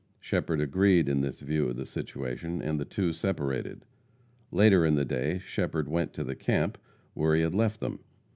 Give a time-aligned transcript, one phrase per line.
[0.19, 3.85] Shepherd agreed in this view of the situation, and the two separated.
[4.49, 6.79] Later in the day Shepherd went to the camp,
[7.13, 7.99] where he had left them.